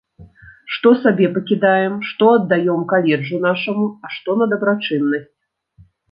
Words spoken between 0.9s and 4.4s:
сабе пакідаем, што аддаём каледжу нашаму, а што